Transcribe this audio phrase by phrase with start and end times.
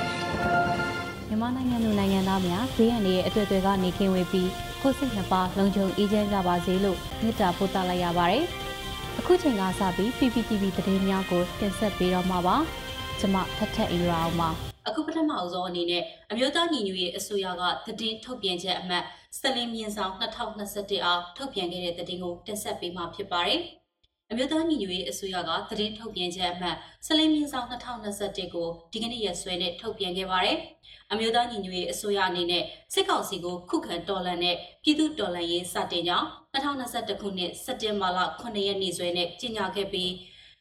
[1.41, 4.49] မြန်မာနိုင်ငံလူနိုင်ငံသားများဈေးရန်တွေရဲ့အတွေ့အကြုံကနေကင်းဝေးပြီး
[4.81, 8.43] ကိုယ်စိတ်နှစ်ပါးလုံခြုံအေးချမ်းကြပါစေလို့မေတ္တာပို့သလိုက်ရပါတယ်။
[9.19, 12.55] အခုချိန်ကစပြီး PPTV သတင်းများကိုတင်ဆက်ပေးတော့မှာပါ။
[13.19, 14.49] ကျွန်မထထအင်ရာအောင်ပါ
[14.87, 19.03] အခုပထမအဆုံးအနေနဲ့အမျိုးသားညီညွတ်ရေးအစိုးရကသတင်းထုတ်ပြန်ချက်အမှတ်
[19.39, 23.61] စလင်းမြင်းဆောင်2021အားထုတ်ပြန်ခဲ့တဲ့သတင်းကိုတင်ဆက်ပေးမှာဖြစ်ပါတယ်။
[24.31, 26.75] အမျိုးသားညီညွတ်ရေးအစိုးရကသတင်းထုတ်ပြန်ချက်အမှတ်
[27.05, 30.57] စလင်းမြင်းဆောင်2021ကိုဒီကနေ့ရက်စွဲနဲ့ထုတ်ပြန်ခဲ့ပါတယ်။
[31.13, 40.11] အမျိုးသားညီညွတ်ရေးအစိုးရအနေနဲ့စစ်ကောင်စီကိုခုခံတော်လှန်တဲ့ပြည်သူတော်လှန်ရေးစတင်ကြောင်း2021ခုနှစ်စက်တင်ဘာလ9ရက်နေ့စွဲနဲ့ကြေညာခဲ့ပြီး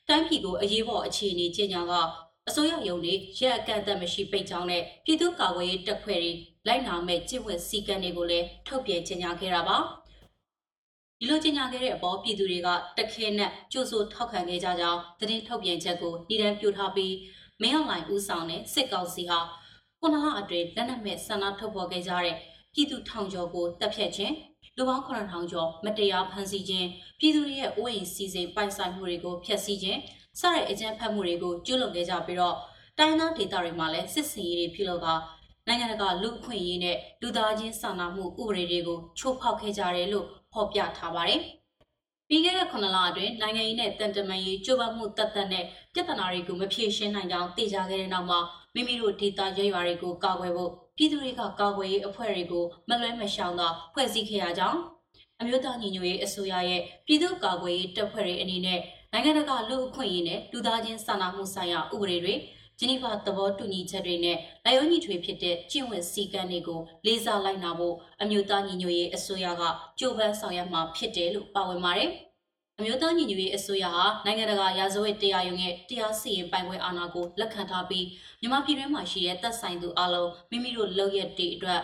[0.09, 1.93] တိုင်းပြည်ကိုအရေးပေါ်အခြေအနေကြေညာက
[2.49, 6.33] အစိုးရယုံတွေရက်အကန့်အသတ်မရှိပိတ်ကြောင်းနဲ့ပြည်သူ့ကာကွယ်ရေးတပ်ဖွဲ့တွေ
[6.67, 9.77] လိုက်နာမဲ့ကျင့်ဝတ်စည်းကမ်းတွေကိုလည်းထုတ်ပြန်ကြေညာခဲ့တာပါ
[11.19, 17.15] ဒီလိုကြေညာခဲ့တဲ့အပေါ်ပြည်သူတွေကတခဲနဲ့ကြိုးဆိုထောက်ခံခဲ့ကြကြောင်းသတင်းထုတ်ပြန်ချက်ကိုဤတန်းပြထားပြီး
[17.63, 19.41] မင်းအောင်လှိုင်ဦးဆောင်တဲ့စစ်ကောင်စီဟာ
[20.03, 22.37] ခုနလအတွင်းလက်နက်မဲ့ဆန္ဒထုတ်ဖော်ခဲ့ကြတဲ့
[22.75, 24.35] ပြည်သူထောင်ကျော်ကိုတပ်ဖြတ်ခြင်း
[24.77, 26.89] လူပေါင်း9000ကျော်မတရားဖမ်းဆီးခြင်း
[27.19, 30.01] ပြည်သူတွေရဲ့အိုးအိမ်စီစဉ်ပိုင်ဆိုင်မှုတွေကိုဖျက်ဆီးခြင်း
[30.41, 32.57] စတဲ့အကြမ်းဖက်မှုတွေကိုကျူးလွန်ခဲ့ကြပြီးတော့
[32.99, 35.09] တိုင်းသားဒေသတွေမှာလည်းစစ်စင်ရေးတွေပြုလုပ်က
[35.67, 41.41] နိုင်ငံတကာလူ့အခွင့်အရေးနဲ့လူသားချင်းစာနာမှုဥပဒေတွေကိုချိုးဖောက်ခဲ့ကြတယ်လို့ဖော်ပြထားပါတယ်။
[42.29, 45.65] ပြီးခဲ့တဲ့9လအတွင်းနိုင်ငံရေးနဲ့တန်တမာရေးကြိုးပမ်းမှုတတ်တတ်နဲ့
[45.95, 48.41] ပြဿနာတွေကိုမဖြေရှင်းနိုင်ကြောင်းသိကြခဲ့တဲ့နောက်မှာ
[48.75, 54.81] မိမိတို့ဒေသရဲရွာတွေကိုကာကွယ်ဖို့ပြည်သူတွေကကာကွယ်ရေးအဖွဲ့တွေကိုမလွဲမရှောင်သာဖွဲ့စည်းခဲ့ရကြောင်း
[55.41, 58.81] အမျိုးသားညီညွတ်ရေးအစိုးရရဲ့ပြည်သူ့ကာကွယ်ရေးတပ်ဖွဲ့တွေအနေနဲ့
[59.13, 62.35] နိုင်ငံတကာလူ့အခွင့်အရေးနဲ့လူသားချင်းစာနာမှုဆိုင်ရာဥပဒေတွေ
[62.79, 69.63] ဂျနီဗာသဘောတူညီချက်တွေနဲ့လိုက်ရောညီထွေဖြစ်တဲ့ကျင့်ဝတ်စည်းကမ်းတွေကိုလေးစားလိုက်နာဖို့အမျိုးသားညီညွတ်ရေးအစိုးရက
[69.99, 72.11] ကြိုးပမ်းဆောင်ရွက်မှာဖြစ်တယ်လို့ပါဝင်ပါတယ်။
[72.81, 78.07] အမျိုးသားညီညွတ်ရေးအစိုးရဟာနိုင်ငံတကာရာဇဝတ်တရားရုံးရဲ့တရားစီရင်ပိုင်ခွင့်အာဏာကိုလက်ခံထားပြီး
[78.41, 81.81] မြန်မာပြည်တွင်းမှာရှိတဲ့တပ်ဆိုင်သူအလုံးမိမိတို့လုပ်ရက်တွေအတွက်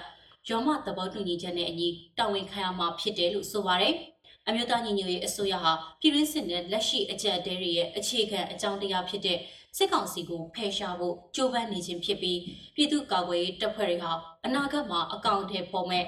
[0.50, 3.94] ရောမသဘောတူညီချက်နဲ့အညီတာဝန်ခံရမှာဖြစ်တယ်လို့ဆိုပါတယ်။
[4.48, 9.38] အမျိုးသားညီညွတ်ရေးအစိုးရဟာပြည်တွင်းစစ်နဲ့လက်ရှိအကြက်တဲတွေရဲ့အခြေခံအကြောင်းတရားဖြစ်တဲ့
[9.76, 12.40] စစ်ကောင်စီကိုဖယ်ရှားဖို့ကြိုးပမ်းနေခြင်းဖြစ်ပြီး
[12.74, 14.12] ပြည်သူ့ကာကွယ်ရေးတပ်ဖွဲ့တွေဟာ
[14.44, 16.04] အနာဂတ်မှာအကောင့်ထဲပေါ်မဲ့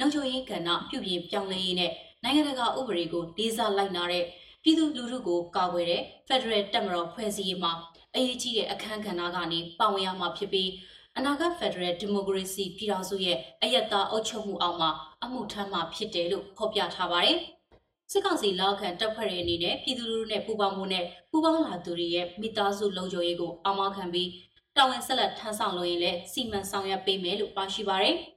[0.00, 1.92] လုံခြုံရေးကဏ္ဍပြုပြင်ပြောင်းလဲရေးနဲ့
[2.24, 4.24] နိုင်ငံတကာဥပဒေကိုလေးစားလိုက်နာတဲ့
[4.62, 7.72] ပြည်သူလူထုကိုကာကွယ်တဲ့ Federal တပ်မတော်ဖွဲ့စည်းရေးမှာ
[8.14, 10.70] အရေးကြီးတဲ့အခမ်းကဏ္ဍကနေပါဝင်ရမှာဖြစ်ပြီး
[11.16, 14.90] အနာဂတ် Federal Democracy ပြည်ထောင်စုရဲ့အယက်သားအုပ်ချုပ်မှုအောက်မှာ
[15.24, 17.38] အမှုထမ်းမှာဖြစ်တယ်လို့ဖော်ပြထားပါတယ်။
[18.12, 24.28] စစ်ကောင်စီလောက်ခံတပ်ဖွဲ့တွေအနေနဲ့ပြည်သူလူထုနဲ့ပူးပေါင်းမှုနဲ့ပူးပေါင်းလာသူတွေရဲ့မိသားစုလုံခြုံရေးကိုအောင်မခံပြီး
[24.76, 28.16] တာဝန်ဆက်လက်ထမ်းဆောင်လို့ရင်လည်းစီမံဆောင်ရွက်ပေးမယ်လို့ပါရှိပါတယ်။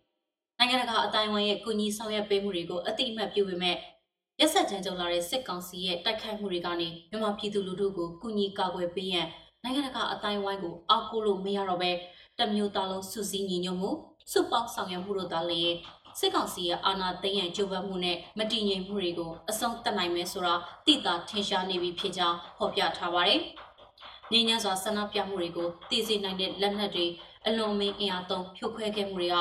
[0.60, 3.78] နိုင်ငံတကာအတိုင်းအဝိုင်းရဲ့ကုညီဆောင်ရွက်ပေးမှုတွေကိုအတိအမှတ်ပြုပေမဲ့
[4.40, 9.28] ရက်ဆက်ကြမ်းကြုတ်လာတဲ့စစ်ကောင်စီရဲ့တိုက်ခိုက်မှုတွေကနေမြန်မာပြည်သူလူထုကိုကုညီကာကွယ်ပေးရန်
[9.64, 11.92] နိုင်ငံတကာအတိုင်းအဝိုင်းကိုအောက်ကိုလို့မရတော့ဘဲ
[12.40, 13.92] တမျိုးသားလုံးစုစည်းညီညွတ်မှု
[14.32, 15.76] စုပေါင်းဆောင်ရွက်မှုတို့သာလျှင်
[16.20, 20.56] စစ်ကောင်စီရဲ့အာဏာသိမ်းရန်ကြိုးပမ်းမှုနဲ့မတည်ငြိမ်မှုတွေကိုအဆုံးသတ်နိုင်မယ်ဆိုတာ
[20.86, 23.42] သိသာထင်ရှားနေပြီဖြစ်ကြောင်းဖော်ပြထားပါတယ်။
[24.32, 27.06] ငြိမ်းချမ်းစွာဆန္ဒပြမှုတွေကိုတည်စေနိုင်တဲ့လက်နက်တွေ
[27.48, 29.38] အလွန်မင်းအင်အားသုံးဖြိုခွဲခဲ့မှုတွေက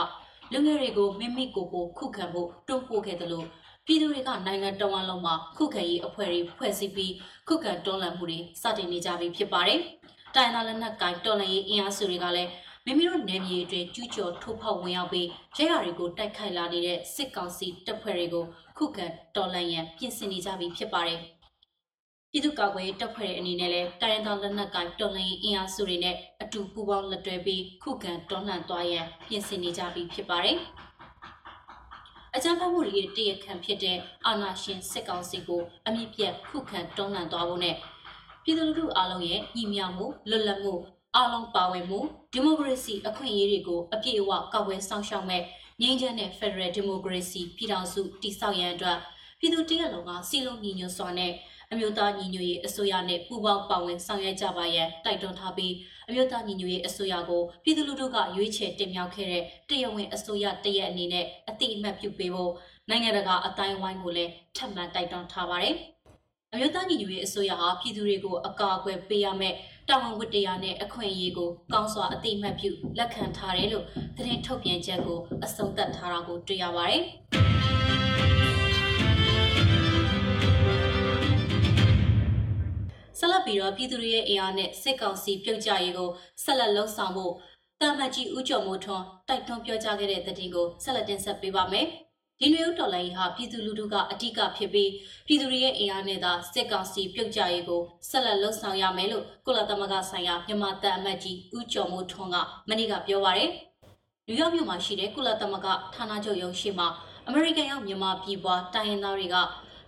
[0.53, 3.47] လူငယ်တွေကိုမိမိကိုယ်ကိုခုခံဖို့တွန်းပို့ခဲ့တယ်လို့
[3.87, 7.13] ပြည်သူတွေကနိုင်ငံတော်ဝန်လုံးမှာခုခံရေးအဖွဲ့တွေဖွဲ့စည်းပြီး
[7.49, 9.81] ခုခံတွန်းလှန်မှုတွေစတင်နေကြပြီဖြစ်ပါတယ်။
[10.35, 12.51] တိုင်နာလက်နက်ကိုင်တော်လှန်ရေးအင်အားစုတွေကလည်း
[12.87, 18.45] မိမိတို့နယ်မြေတွေကျူးကျော်ထိုးဖောက်ဝင်ရောက်ပြီးရဲရတွေကိုတိုက်ခိုက်လာနေတဲ့စစ်ကောင်စီတပ်ဖွဲ့တွေကို
[18.79, 19.07] ခုခံ
[19.37, 21.21] တော်လှန်ရန်ပြင်ဆင်နေကြပြီဖြစ်ပါတယ်။
[22.35, 30.59] ပြည်သူ့ကာကွယ်ရေးတပ်ဖွဲ့တွေအနေနဲ့လည်းတိုင်းရင်းသားလက်နက်ကိုင်တော်လှန်ရေးအင်အားစုတွေနဲ့အတူပူးပေါင်းလက်တွဲပြီးခုခံတော်လှန်သွားရန်ပြင်ဆင်နေကြပြီဖြစ်ပါတယ်။
[32.35, 37.77] အကြမ်းဖက်မှုတွေရဲ့တရခံဖြစ်တဲ့အာဏာရှင်စစ်ကောင်စီကိုအမြင့်ပြတ်ခုခံတွန်းလှန်သွားဖို့နဲ့
[38.45, 40.75] ပြည်သူလူထုအားလုံးရဲ့ညီမျှမှုလွတ်လပ်မှု
[41.17, 42.01] အားလုံးပါဝင်မှု
[42.33, 45.43] ဒီမိုကရေစီအခွင့်အရေးတွေကိုအပြည့်အဝကာကွယ်ဆောင်ရှောက်မဲ့
[45.81, 48.99] ငြိမ်းချမ်းတဲ့ Federal Democracy ပြည်ထောင်စုတည်ဆောက်ရန်အတွက်
[49.39, 51.33] ပြည်သူတရက်လုံးကစီလုံးညီညွတ်စွာနဲ့
[51.73, 55.75] အမျိုးသားညီညွတ်ရေးအစိုးရနဲ့ပူးပေါင်းပါဝင်ဆောင်ရွက်ကြပါရန်တိုက်တွန်းထားပြီး
[56.09, 62.53] အမျိုးသားညီညွတ်ရေးအစိုးရကိုပြည်သူလူထုကရွေးချယ်တင်မြှောက်ခဲ့တဲ့တရားဝင်အစိုးရတရက်အနေနဲ့အတိအမှတ်ပြုပေးဖို့
[62.89, 65.77] နိုင်ငံတကာအတိုင်းအဝိုင်းကိုလည်းထပ်မံတိုက်တွန်းထားပါတယ်။
[66.53, 69.57] အမျိုးသားညီညွတ်ရေးအစိုးရဟာပြည်သူတွေကိုအကာအကွယ်ပေးရမယ့်
[69.89, 73.85] တာဝန်ဝတ္တရားနဲ့အခွင့်အရေးကိုကောင်းစွာအတိအမှတ်ပြုလက်ခံထားတယ်လို့
[74.17, 77.03] သတင်းထုတ်ပြန်ချက်ကိုအဆုံးသတ်ထားတာကိုတွေ့ရပါတယ်။
[83.25, 86.11] ဆက်လက်ပြီးတော့ပြည်သူတွေရဲ့အင်အားနဲ့စစ်ကောင်စီပြုတ်ကြရေးကို
[86.45, 87.35] ဆက်လက်လှုပ်ဆောင်ဖို့
[87.81, 91.87] တာမတ်ကြီးဦးကျော်မိုးထွန်းတိုက်တွန်းပြောကြားခဲ့တဲ့သတင်းကိုဆက်လက်တင်ဆက်ပေးပါမယ်။
[92.41, 94.91] ဒီနွေဦးတော်လိုင်းဟာပြည်သူလူထုကအ धिक ဖြစ်ပြီး
[95.27, 102.37] ပြည်သူတွေရဲ့အင်အားနဲ့သာစစ်ကောင်စီပြုတ်ကြရေးကိုဆက်လက်လှုပ်ဆောင်ရမယ်လို့ကုလသမဂ္ဂဆိုင်ရာမြန်မာတပ်အမတ်ကြီးဦးကျော်မိုးထွန်းက
[102.69, 103.51] မနေ့ကပြောပါရယ်။
[104.27, 106.89] နယူးယောက်မြို့မှာရှိတဲ့ကုလသမဂ္ဂဌာနချုပ်ရုံးရှိမှာ
[107.27, 109.37] အမေရိကန်ရောက်မြန်မာပြည်ပွားတိုင်းရင်းသားတွေက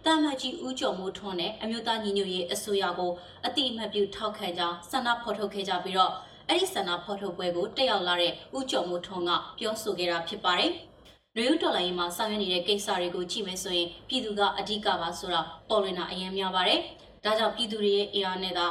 [0.06, 3.12] တာမတ်ကြီးဦးကျော်မိုးထွန်းနဲ့အမျိုးသားညီညွတ်ရေးအစိုးရကို
[3.46, 6.12] အတိအမှတ်ပြုထောက်ခံကြောင်းဆန္ဒဖော်ထုတ်ခဲ့ကြပြီးတော့
[6.48, 10.72] အဲ့ဒီဆန္ဒဖော်ထုတ်ပွဲကိုတက်ရောက်လာတဲ့ဦးကျော်မိုးထွန်းကပြောဆိုခဲ့တာဖြစ်ပါတယ်။
[11.36, 16.80] နယူးဒေါ်လာရေးမှာဆောင်ရွက်နေတဲ့ကိစ္စတွေကိုကြည့်မယ်ဆိုရင်ပြည်သူကအဓိကပါဆိုတာပေါ်လွင်တာအရင်များပါတယ်။
[17.24, 18.66] ဒါကြောင့်ပြည်သူတွေရဲ့အင်အားနဲ့သာ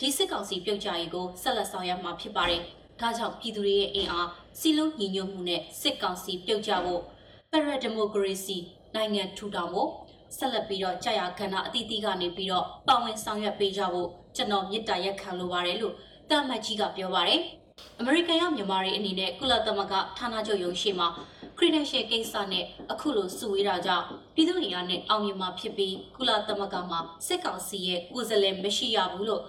[0.00, 2.62] ဒီစစ်ကောင်စီပြုတ်ကြရေးကိုဆက်လက်ဆောင်ရွက်မှာဖြစ်ပါတယ်။
[3.00, 4.28] ဒါကြောင့်ပြည်သူတွေရဲ့အင်အား
[4.60, 7.02] စီလုံးညီညွတ်မှုနဲ့စစ်ကောင်စီပြုတ်ကြဖို့
[7.50, 8.58] Federal Democracy
[8.94, 9.90] နိုင်ငံထူထောင်ဖို့
[10.36, 15.94] ဆက်လက်ပြီးတော့ကြာရခန္ဓာအသီးသီးကနေပြီးတော့ပါဝင်ဆောင်ရွက်ပေးကြဖို့ကျွန်တော်မေတ္တာရက်ခံလိုပါတယ်လို့
[16.30, 17.40] တာမတ်ကြီးကပြောပါတယ်။
[17.98, 21.08] အမေရိကန်ရောက်မြန်မာတွေအနေနဲ့ကုလသမဂ္ဂဌာနချုပ်ရုံးရှိမှာ
[21.56, 24.04] ခရီးဒန်ရှယ်ကိစ္စနဲ့အခုလိုစုဝေးတာကြောင့်
[24.34, 29.42] ပြည်သူ့အင်အားနဲ့အောင်မြင်မှာဖြစ်ပြီးကုလသမဂ္ဂမှာစစ်ကောင်စီရဲ့ကိုယ်စားလှယ်မရှိရဘူးလို့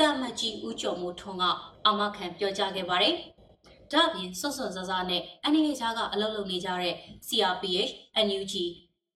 [0.00, 1.44] တာမတ်ကြီးဦးကျော်မိုးထွန်းက
[1.86, 3.14] အာမခံပြောကြားခဲ့ပါတယ်။
[3.92, 6.94] ဒါ့အပြင်စော့စော့ဇာဇာနဲ့အနေအထားကအလုပ်လုပ်နေကြတဲ့
[7.26, 7.92] CRPH,
[8.26, 8.54] NUG,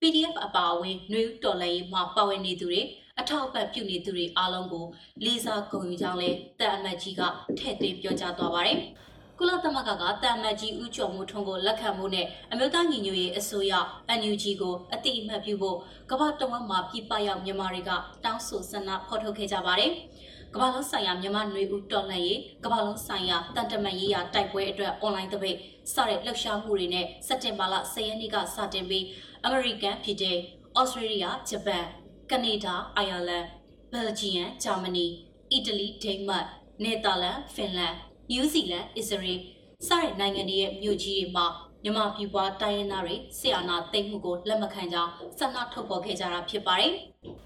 [0.02, 2.80] PDF အပါအဝင်နှွေးတော်လှန်ရေးမှာပါဝင်နေသူတွေ
[3.20, 4.86] အထောက်အပံ့ပြုနေသူတွေအားလုံးကို
[5.24, 6.30] လေးစားဂုဏ်ယူကြောင်းလဲ
[6.60, 7.22] တပ်အမတ်ကြီးက
[7.58, 8.78] ထည့်သွင်းပြောကြားသွားပါတယ်။
[9.38, 13.72] ကုလသမဂ္ဂကတပ်အမတ်ကြီးဦးကျော်မိုးထွန်းကိုလက်ခံဖို့နဲ့အမျိုးသားညီညွတ်ရေးအစိုးရ
[14.18, 15.78] NUG ကိုအတိအမှတ်ပြုဖို့
[16.10, 17.90] ကမ္ဘာတဝန်းမှာပြည်ပရောက်မြန်မာတွေက
[18.24, 19.92] တောင်းဆိုဆန္ဒဖော်ထုတ်ခဲ့ကြပါတယ်။
[20.54, 25.56] ကမ္ဘာလုံးဆိုင်ရာမြန်မာနွေဦးတော်လှန်ရေးကမ္ဘာလုံးဆိုင်ရာတန်တမန်ရေးရာတိုက်ပွဲအတွက်အွန်လိုင်းတပိတ်
[25.92, 29.04] စတဲ့လှုပ်ရှားမှုတွေနဲ့စက်တင်ဘာလ10ရက်နေ့ကစတင်ပြီး
[29.44, 31.84] အမေရိကန်ပြည်ထောင်ဩစတြေးလျဂျပန်
[32.30, 33.44] ကနေဒါအိုင်ယာလန်
[33.92, 35.06] ဘယ်ဂျီယံဂျာမနီ
[35.52, 36.46] အီတလီဒိန်းမတ်
[36.82, 37.94] နယ်သာလန်ဖင်လန်
[38.30, 39.40] နယူးဇီလန်အစ္စရေး
[39.86, 41.46] စတဲ့နိုင်ငံတွေရဲ့မြို့ကြီးတွေမှာ
[41.82, 46.94] မြန်မာပြည်ပွားတိုင်းရင်းသားတွေဆီယနာသိမ့်မှုကိုလက်မခံကြောင်းဆန္ဒထုတ်ပေါ်ခဲ့ကြတာဖြစ်ပါတယ်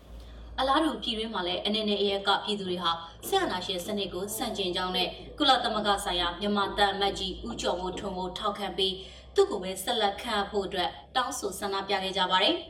[0.59, 2.91] ။အလားတူပြည်တွင်းမှာလည်းအနေနဲ့အရကပြည်သူတွေဟာ
[3.27, 5.09] ဆီယနာရှင်စနစ်ကိုစန့်ကျင်ကြောင်းနဲ့
[5.39, 8.95] ကုလသမဂ္ဂဆိုင်ရာမြန်မာတပ်အမတ်ကြီးဦးကျော်မိုးထွန်းကိုထောက်ခံပြီး
[9.35, 12.57] သူ့ကိုပဲဆက်လက်ခံဖို့အတွက်တောင်းဆိုဆန္ဒပြခဲ့ကြပါတယ်။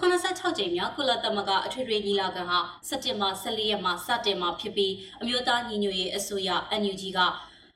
[0.00, 2.58] 86ကြိမ်မြောက်ကုလသမဂ္ဂအထွေထွေညီလာခံဟာ
[2.88, 6.50] စက်တင်ဘာ14ရက်မှာစတင်မှာဖြစ်ပြီးအမျိုးသားညီညွတ်ရေးအစိုးရ
[6.80, 7.20] NUG က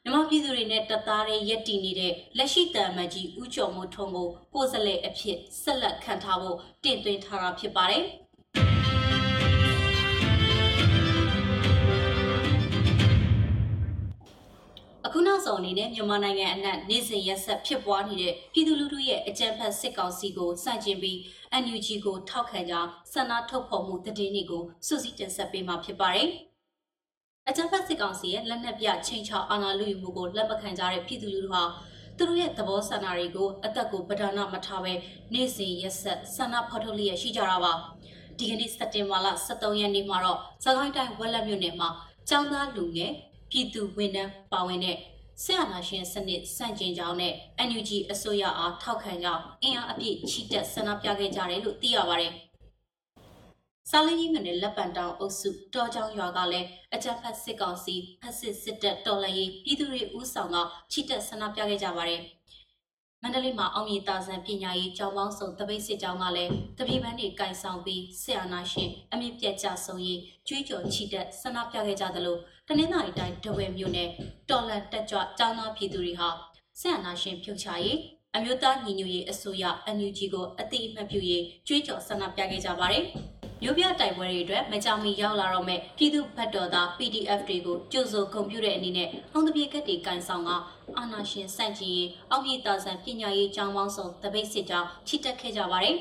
[0.02, 8.04] မြန်မာပြည်သူတွေနဲ့တပ်သားတွေရက်တည်နေတဲ့လက်ရှိတံမတ်ကြီးဦးကျော်မိုးထွန်းကိုကိုယ်စားလှယ်အဖြစ်ဆက်လက်ခံထားဖို့တင်သွင်းထားတာဖြစ်ပါတယ်။
[15.08, 21.16] အခုနောက်ဆုံးအနေနဲ့မြန်မာနိုင်ငံအနှံ့နေစဉ်ရက်ဆက်ဖြစ်ပွားနေတဲ့ပြည်သူလူထုရဲ့အကြမ်းဖက်စစ်ကောင်စီကိုစန့်ကျင်ပြီး
[21.62, 26.28] NUG ကိုထောက်ခံကြောင်းဆန္ဒထုတ်ဖော်မှုတည်င်းတွေကိုစုစည်းတင်ဆက်ပေးမှာဖြစ်ပါတယ်။
[27.48, 31.62] အကြမ်းဖက်စစ်ကောင်စီရဲ့လက်နက်ပြချိန်ချောက်အာဏာလုယူမှုကိုလက်မခံကြတဲ့ပြည်သူလူထုဟာ
[32.16, 34.92] သူတို့ရဲ့သဘောဆန္ဒတွေကိုအသက်ကိုပဓာနာမထားဘဲ
[35.32, 37.72] နေ့စဉ်ရက်ဆက်ဆန္ဒဖော်ထုတ်လျက်ရှိကြတာပါ။
[38.38, 41.88] ဒီကနေ့စက်တင်ဘာလ23ရက်နေ့မှာတော့စကိုင်းတိုင်းဝက်လက်မြို့နယ်မှာ
[42.28, 43.12] ကျောင်းသားလူငယ်
[43.50, 44.96] ပြည်သူဝန်ထမ်းပါဝင်တဲ့
[45.42, 47.34] ဆရာနာရှင်စနစ်စန့်ကျင်ကြောင်းနဲ့
[47.68, 52.32] NUG အစိုးရအားထောက်ခံကြောင်းအင်အားအပြည့်ချီတက်ဆန္ဒပြခဲ့ကြတယ်လို့သိရပါတယ်။
[53.90, 60.56] စာလင်းကြီးမြို့နယ်လက်ပံတောင်အုပ်စုတော်ချောင်းရွာကလည်းအကြမ်းဖက်စစ်ကောင်စီဖက်စစ်စစ်တပ်တော်လှန်ရေးပြည်သူတွေဦးဆောင်က
[60.92, 62.45] ချီတက်ဆန္ဒပြခဲ့ကြပါတယ်။မ
[63.26, 72.36] န္တလေးမှာအောင်မြေတာဆန်ပညာရေးကျောင်းပေါင်းစုံတပိတ်စစ်ကျောင်းကလည်းတပိပန်းတွေကင်ဆောင်ပြီးဆရာနာရှင်အမြင့်ပြတ်ကြဆုံးရေးကြွေးကြော်ချီတက်ဆန္ဒပြခဲ့ကြသလို
[72.68, 74.10] တနင်္လာရီတိုင်းဒဝဲမြို့နယ်
[74.50, 76.28] တော်လန်တက်ကြွကျောင်းသားပြည်သူတွေဟာ
[76.78, 77.98] ဆရာနာရှင်ဖြုတ်ချရေး
[78.38, 79.64] အမျိုးသားညီညွတ်ရေးအစိုးရ
[79.96, 83.04] NUG ကိုအတိအမှတ်ပြုရေးကြွေးကြော်ဆန္ဒပြခဲ့ကြပါတယ်။
[83.62, 90.50] မြို့ပြတိုက်ပွဲတွေအတွက်မကြောင်မီရောက်လာတော့မဲ့ပြည်သူဘက်တော်သား PDF တွေကိုကြိုးစိုးဂုဏ်ပြုတဲ့အနေနဲ့အောင်းတပြေကက်တီကန်ဆောင်က
[90.96, 95.96] အာနာရှင်စန့်ကျင်ရေးအောက်ပြည်တာဆန်ပညာရေးကျောင်းပေါင်းစုံတပိတ်စစ်ကြောင်းချစ်တက်ခဲ့ကြပါတယ်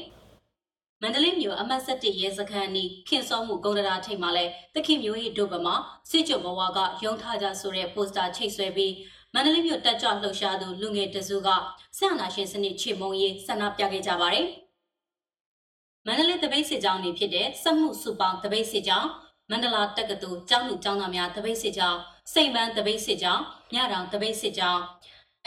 [1.01, 5.75] ။မန္တလေးမြို့အမှတ်7ရဲစခန်းနီးခင်စောမှုဂုံဒရာထိပ်မှာလဲတခင်မျိုးဟိဒုဗမှာ
[6.10, 8.94] စစ်ကြုံဘဝကရုံထားကြဆိုတဲ့ပိုစတာချိတ်ဆွဲပြီး
[9.36, 11.50] မန္တလေးမြို့တက်ကြွလှုပ်ရှားသူလူငယ်တစုက
[11.98, 14.48] ဆန္ဒရှင်စနစ်ချေမုံရေးဆန္ဒပြခဲ့ကြပါတယ်။
[16.06, 19.10] မန္တလေးတပိတ်စစ်ကြောင်းနေဖြစ်တဲ့စက်မှုစုပေါင်းတပိတ်စစ်ကြောင်း
[19.50, 22.00] မန္တလာတက္ကသိုလ်ကျောင်းသူကျောင်းသားများတပိတ်စစ်ကြောင်း
[22.34, 24.82] စိန်ပန်းတပိတ်စစ်ကြောင်းမြတောင်တပိတ်စစ်ကြောင်း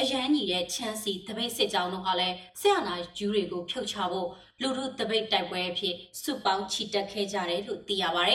[0.01, 4.29] အရန်ကြီးတဲ့ချမ်းစီတပိတ်စစ်ကြောင်းတို့ဟာလည်းဆရာနာဂျူးတွေကိုဖြုတ်ချဖို့
[4.61, 8.33] လူထုတပိတ်တိုက်ပွဲအဖြစ်စုပေါင်းချီတက်ခဲ့ကြတယ်လို့သိရပါတ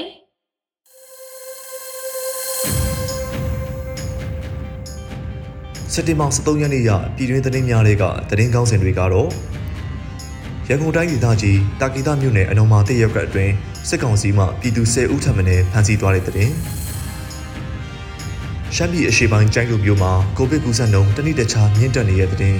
[5.95, 9.29] စက်တင်ဘာ23ရက်နေ့ရပြည်တွင်းသတင်းများတွေကသတင်းကောင်းစင်တွေကတော့
[10.67, 13.53] ရန်ကုန်တိုင်းဒေသကြီးတာကီတာမြို့နယ်အနော်မာတိရပ်ကွက်အတွင်း
[13.89, 16.49] စစ်ကောင်စီမှပြည်သူ10ဦးထပ်မံဖမ်းဆီးသွားတဲ့တဲ့
[18.75, 22.57] ရှမ်းပြည်အရှေ့ပိုင်းကျိုင်းလူမျိုးမှာကိုဗစ်ကူးစက်နှုန်းတနည်းတခြားမြင့်တက်နေတဲ့တဲ့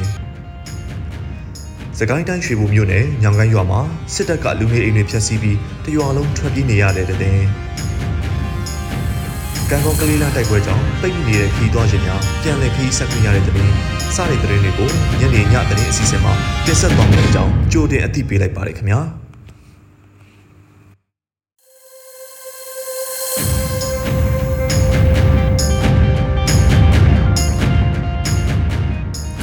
[1.99, 3.81] စကိုင်းတိုင်းရွှေဘိုမြို့နယ်ညောင်ကိုင်းရွာမှာ
[4.13, 7.39] စစ်တပ်ကလူနေအိမ်တွေဖျက်ဆီးပြီးတရွာလုံးထွက်ပြေးနေရတဲ့တဲ့
[9.71, 13.53] ကံကောကလေးလာတိုက်ပွဲကြောင့်ပိတ်မိနေတဲ့ခီးသွားခြင်းများပြန်လည်ခီးဆက်ခွင့်ရတဲ့တဲ့
[14.15, 14.89] စတဲ့တဲ့တွေကို
[15.19, 16.33] ညနေညတဲ့အစီအစဉ်မှာ
[16.65, 19.01] တင်ဆက်သွားမယ့်အကြောင်းကြိုတင်အသိပေးလိုက်ပါတယ်ခင်ဗျာ။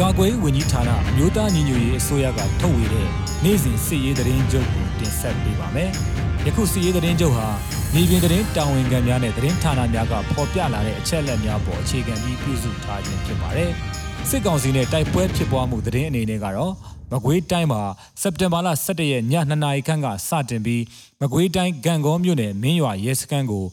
[0.00, 3.06] ကာကွယ်ဝင်ကြီးဌာနအမျိုးသားညီညွတ်ရေးအစိုးရကထုတ်ဝေတဲ့
[3.44, 5.90] နေ့စဉ်စစ်ရေးသတင်းချုပ်ကိုတင်ဆက်ပေးပါမယ်။
[6.46, 7.48] ယခုစစ်ရေးသတင်းချုပ်ဟာ
[7.94, 13.70] နေပြည်သတင်းတာဝန်ခံများနဲ့သတင်းဌာနများကဖော်ပြလာတဲ့အချက်အလက်များပေါ်အခြေခံပြီးပြုစုထားခြင်းဖြစ်ပါတယ်။
[14.28, 16.72] စစ်ကောင်စီနဲ့တိုက်ပွဲဖြစ်ပွားမှုသတင်းအနေနဲ့ကတော့
[17.12, 17.82] မကွေးတိုင်းမှာ
[18.22, 20.82] စက်တင်ဘာလ17ရက်ည2နာရီခန့်ကစတင်ပြီး
[21.20, 23.64] မကွေးတိုင်းဂံကောမြို့နယ်မင်းရွာရဲစခန်းကို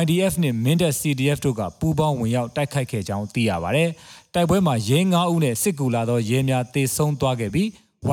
[0.00, 3.84] YDF နဲ့ Mindet CDF တို့ကပူးပေါင်းဝင်ရောက်တိုက်ခိုက်ခဲ့ကြောင်းသိရပါဗျ။
[4.34, 7.68] တိုက်ပွဲမှာရဲ9ဦးနဲ့စစ်ကူလာသောရဲများတေဆုံးသွားခဲ့ပြီး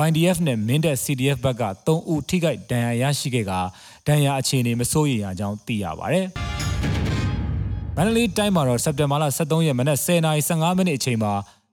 [0.06, 3.52] YDF နဲ့ Mindet CDF ဘက်က3ဦးထိခိုက်ဒဏ်ရာရရှိခဲ့က
[4.06, 6.20] ဒဏ်ရာအခြေအနေမစိုးရိမ်ရကြောင်းသိရပါဗျ။
[7.96, 11.32] မန္တလေးတိုင်းမှာတော့စက်တင်ဘာလ23ရက်မနက်10:15မိနစ်အချိန်မှာ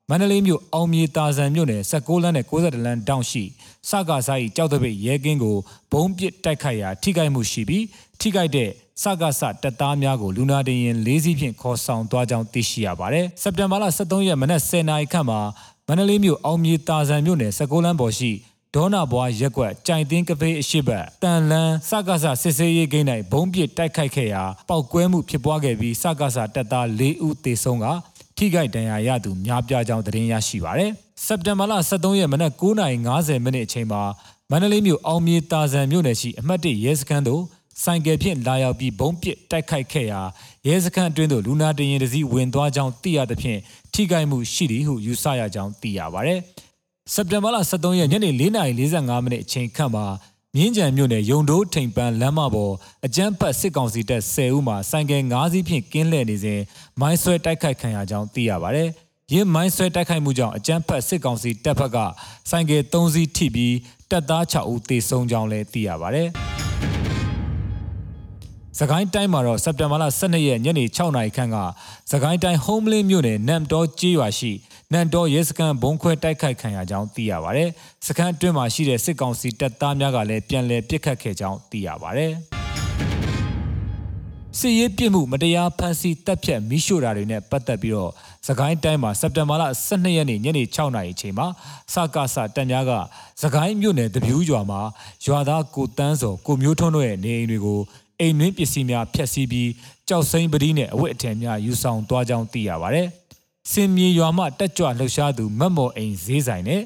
[0.10, 3.44] မန္တလေးမြို့အောင်မြေတာဆန်မြို့နယ်16လမ်းနဲ့62လမ်းတောင်ရှိ
[3.90, 5.58] စကားဆိုင်ကြောက်တဲ့ပိတ်ရဲကင်းကို
[5.92, 7.86] ဘုံပစ်တိုက်ခိုက်ရာထိခိုက်မှုရှိပြီး
[8.20, 8.70] ထိခိုက်တဲ့
[9.02, 15.40] စကားဆတပ်သားများကိုလူနာတင်ရင်၄စီးဖြင့်ခေါ်ဆောင်သွားကြောင်းသိရှိရပါတယ်။စက်တင်ဘာလ23ရက်မနက်10:00နာရီခန့်မှာ
[15.88, 18.32] မန္တလေးမြို့အောင်မြေတာဆန်မြို့နယ်16လမ်းပေါ်ရှိ
[18.76, 27.86] ဒေါနာဘွားရက်ကွက်ကြိုင်တင်းကဖေးအရှိတ်တန်လန်းစကားဆစစ်စေးရေးဂိမ်း၌ဘုံပစ်တိုက်ခိုက်ခဲ့ရာပောက်ကွဲမှုဖြစ်ပွားခဲ့ပြီးစကားဆတပ်သား၄ဦးသေဆုံးက
[28.38, 30.92] ထိခိုက်ဒဏ်ရာရသူများပြားကြောင်းသတင်းရရှိပါရယ်။
[31.26, 34.02] စက်တင်ဘာလ23ရက်မနက်9:50မိနစ်အချိန်မှာ
[34.52, 37.42] မန္တလေးမြို့အောင်မြေတာဆန်မြို့နယ်ရှိအမှတ်၁ရဲစခန်းသို့
[37.84, 40.22] ဆိုင်ကယ်ဖြင့်လာရောက်ပြီးဘုံပစ်တိုက်ခိုက်ခဲ့ရာ
[40.68, 43.60] ရဲစခန်းအတွင်းသို့လူနာတင်ရင်တစည်းဝင်သွားကြောင်းသိရသဖြင့်
[43.94, 46.36] ထိခိုက်မှုရှိသည်ဟုယူဆရကြောင်းသိရပါဗျ။
[47.14, 50.06] စက်တင်ဘာလ23ရက်ညနေ4:45မိနစ်အချိန်ခန့်မှာ
[50.56, 52.74] မြင်းကြံမြို့နယ်ရုံတိုးထိန်ပန်းလမ်းမပေါ်
[53.06, 56.62] အကြမ်းဖက်စစ်ကောင်စီတပ်10ဦးမှဆိုင်ကယ်9စီးဖြင့်ကင်းလှည့်နေစဉ်
[57.00, 58.84] မိုင်းဆွဲတိုက်ခိုက်ခံရကြောင်းသိရပါဗျ။
[59.34, 61.98] ရင်းမိုင်းဆွဲတိုက်ခိုက်မှုကြောင့်အကြမ်းဖက်စစ်ကောင်စီတပ်ဖက်က
[62.50, 63.76] ဆိုင်ကယ်3စီးထိပြီး
[64.10, 66.24] တပ်သား6ဦးသေဆုံးကြောင်းလည်းသိရပါဗျ။
[68.80, 71.58] စကိုင်းတိုင်းမှာတော့စက်တင်ဘာလ12ရက်ညနေ6နာရီခန့်က
[72.12, 74.52] စကိုင်းတိုင်းဟုံးမလင်းမြို့နယ်နမ်တော်ကျေးရွာရှိ
[74.94, 77.64] နမ်တော်ရဲစခန်းဘုံခွဲတိုက်ခိုက်ခံရကြောင်းသိရပါဗျ။
[78.08, 82.28] စခန်းအတွင်းမှာရှိတဲ့စစ်ကောင်စီတပ်သားများကလည်းပြန်လည်ပစ်ခတ်ခဲ့ကြောင်းသိရပါဗျ။
[84.60, 88.12] စစ်ရေးပြစ်မှုမတရားဖမ်းဆီးတပ်ဖြတ်မိရှို့တာတွေနဲ့ပတ်သက်ပြီးတော့
[88.48, 91.48] စကိုင်းတိုင်းမှာစက်တင်ဘာလ12ရက်နေ့ညနေ6နာရီအချိန်မှာ
[91.94, 92.92] စကားစတပ်များက
[93.42, 94.82] စကိုင်းမြို့နယ်တပြူးရွာမှာ
[95.26, 97.80] ရွာသားကိုတန်းစောကိုမျိုးထွန်းတို့ရဲ့နေအိမ်တွေကို
[98.20, 99.70] အိမ်နှင်းပစ္စည်းများဖျက်ဆီးပြီး
[100.08, 103.06] ကြောက်စိမ့်ပတိနဲ့အဝတ်အထည်များယူဆောင်သွားကြောင်းသိရပါဗျ။
[103.72, 106.82] စင်မြေရွာမှတက်ကြွလှုပ်ရှားသူမတ်မော်အိမ်ဈေးဆိုင်နဲ့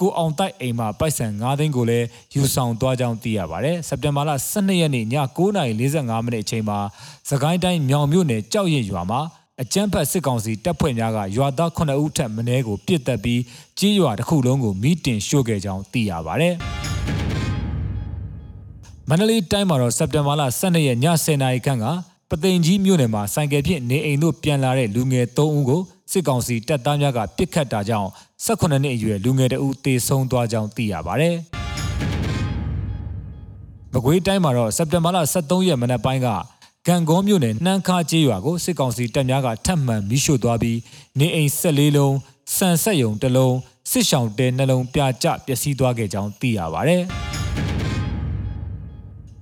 [0.00, 6.78] ကိုအောင်တိုက်အိမ်မှာပိုက်ဆံ9သိန်းကိုလည်းယူဆောင်သွားကြောင်းသိရပါတယ်။စက်တင်ဘာလ12ရက်နေ့ည9:45မိနစ်အချိန်မှာ
[7.30, 9.20] စကိုင်းတိုင်းမြောင်မြို့နယ်ကြောက်ရည်ရွာမှာ
[9.62, 13.40] အကြမ်းဖက်စစ်ကောင်စီတပ်ဖွဲ့များကရွာသား9ဦးထက်မနည်းကိုပြစ်တက်ပြီး
[13.78, 16.54] ကြီးရွာတစ်ခုလုံးကိုမိတင်ရှို့ခဲ့ကြောင်းသိရပါတယ်။
[19.08, 21.86] မန္တလေးတိုင်းမှာတော့စက်တင်ဘာလ12ရက်ည10:00နာရီခန့်က
[22.28, 28.08] ပသိမ်ကြီးမြို့နယ်မှာဆိုင်ကယ်ဖြင့်နေအိမ်တို့ပြန်လာတဲ့လူငယ်3ဦးကို စစ်ကောင်စီတပ်သားများကပစ်ခတ်တာကြောင့်
[28.44, 31.30] 18နှစ်အရွယ်လူငယ်တဦးတေဆုံးသွားကြောင်းသိရပါဗျ။
[33.92, 36.28] မကွေးတိုင်းမှာတော့စက်တင်ဘာလ23ရက်မနက်ပိုင်းက
[36.88, 40.78] ကံကောမြို့နယ်နှမ်းခါကျေးရွာကိုစစ်ကောင်စီတပ်များကထပ်မံမိရှို့သွားပြီး
[41.18, 42.16] နေအိမ်14လုံး
[42.56, 43.56] စံဆက်ယုံတစ်လုံး
[43.90, 46.98] စစ်ဆောင်တဲနှလုံးပြကျပျက်စီးသွားခဲ့ကြောင်းသိရပါဗျ။
[47.41, 47.41] မ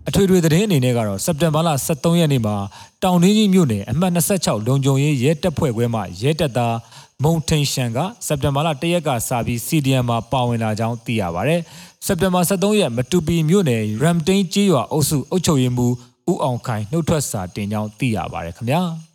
[0.09, 2.57] အထွေထွေသတင်းအနေနဲ့ကတော့စက်တင်ဘာလ23ရက်နေ့မှာ
[3.03, 6.77] တောင်ရင်းကြီးမြို့နယ်အမှတ်26လုံခြုံရေးရဲတပ်ဖွဲ့ခွဲမှရဲတပ်သား
[7.23, 11.57] မုံထိန်ရှန်ကစက်တင်ဘာလ1ရက်ကစပြီး CDM မှာပါဝင်လာကြောင်းသိရပါဗျ။
[12.07, 15.95] စက်တင်ဘာ23ရက်မတူပီမြို့နယ်ရမ်တိန်ကျေးရွာအုပ်စုအုပ်ချုပ်ရေးမှူး
[16.31, 18.83] ဦးအောင်ခိုင်နှုတ်ထွက်စာတင်ကြောင်းသိရပါဗျခင်ဗျာ။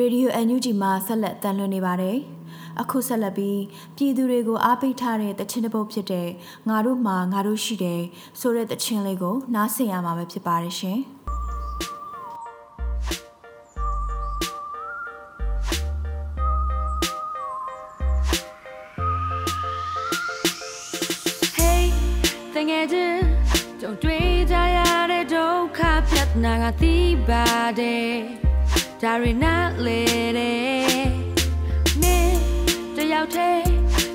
[0.00, 2.18] Radio NUG မှာဆက်လက်တန်လွှင့်နေပါတယ်။
[2.80, 3.60] အခုဆက်လက်ပြီး
[3.96, 6.28] ပြည်သူတွေကိုအားပေးထားတဲ့တခြင်းတစ်ပုတ်ဖြစ်တဲ့
[6.68, 8.02] ငါတို့မှာငါတို့ရှိတယ်
[8.40, 11.00] ဆိုတဲ့တခြင်းလေးကိုနားဆင်ရမှာပဲဖြစ်ပါတယ်ရှင်။
[21.58, 21.84] Hey
[22.54, 23.22] တငယ်ချင်း
[23.80, 24.78] ကြုံတွေ့ကြရ
[25.10, 26.96] တဲ့ဒုက္ခပြဿနာကသိ
[27.28, 27.44] ပါ
[27.78, 28.12] တယ်
[29.02, 29.54] ဒါရီနာ
[29.84, 30.00] လေ
[30.36, 30.75] တဲ့မင်း
[33.26, 33.68] တယောက်တည်း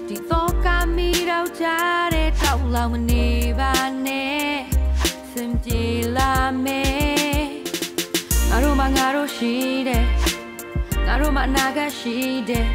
[0.07, 1.65] ဒီတော့ကမီတော့ကြ
[2.13, 3.27] တဲ့တောက်လောင်မနေ
[3.59, 3.73] ပါ
[4.05, 4.55] နဲ့
[5.31, 5.83] စင်ပြေ
[6.17, 6.33] လာ
[6.65, 7.45] မယ်
[8.49, 9.53] ငါတို့မှငါတို့ရှိ
[9.87, 10.05] တယ်
[11.07, 12.17] ငါတို့မှအနာဂတ်ရှိ
[12.49, 12.67] တယ်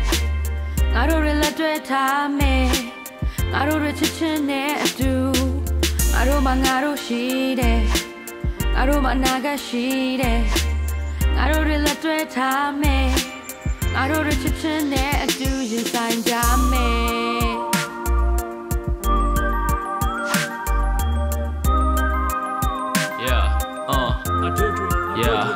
[0.95, 2.69] ငါတို့တွေလက်တွေ့ထားမယ်
[3.53, 5.13] ငါတို့တွေချစ်ချင်းနဲ့အတူ
[6.13, 7.23] ငါတို့မှငါတို့ရှိ
[7.61, 7.81] တယ်
[8.75, 9.87] ငါတို့မှအနာဂတ်ရှိ
[10.23, 10.41] တယ်
[11.37, 13.16] ငါတို့တွေလက်တွေ့ထားမယ်
[13.99, 16.35] ငါတို့တွေချစ်ချင်းနဲ့အတူရင်ဆိုင်ကြ
[16.71, 17.57] မယ်
[23.27, 23.45] Yeah,
[23.95, 24.11] uh,
[25.17, 25.56] yeah, uh,